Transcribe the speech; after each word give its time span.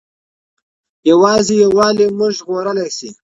یوازې 1.09 1.53
یووالی 1.63 2.05
موږ 2.17 2.31
ژغورلی 2.37 2.87
سي. 2.97 3.09